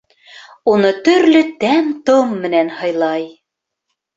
[0.71, 3.29] Уны төрлө тәм-том менән һыйлай.